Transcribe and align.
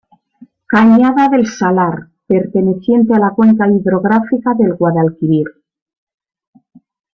Cañada 0.65 1.29
del 1.29 1.45
Salar, 1.45 2.07
perteneciente 2.25 3.13
a 3.13 3.19
la 3.19 3.29
Cuenca 3.35 3.67
Hidrográfica 3.67 4.55
del 4.57 4.73
Guadalquivir. 4.73 5.45